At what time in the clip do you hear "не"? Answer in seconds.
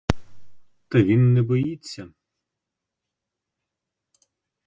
1.33-1.41